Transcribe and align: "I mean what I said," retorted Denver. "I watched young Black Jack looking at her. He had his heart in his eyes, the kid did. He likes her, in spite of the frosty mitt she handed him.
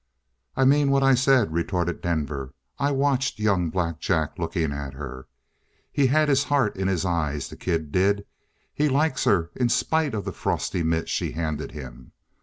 "I 0.57 0.65
mean 0.65 0.89
what 0.89 1.03
I 1.03 1.13
said," 1.13 1.53
retorted 1.53 2.01
Denver. 2.01 2.55
"I 2.79 2.89
watched 2.89 3.37
young 3.37 3.69
Black 3.69 3.99
Jack 3.99 4.39
looking 4.39 4.71
at 4.71 4.95
her. 4.95 5.27
He 5.91 6.07
had 6.07 6.27
his 6.27 6.45
heart 6.45 6.75
in 6.75 6.87
his 6.87 7.05
eyes, 7.05 7.49
the 7.49 7.55
kid 7.55 7.91
did. 7.91 8.25
He 8.73 8.89
likes 8.89 9.25
her, 9.25 9.51
in 9.55 9.69
spite 9.69 10.15
of 10.15 10.25
the 10.25 10.31
frosty 10.33 10.81
mitt 10.81 11.07
she 11.07 11.33
handed 11.33 11.73
him. 11.73 12.13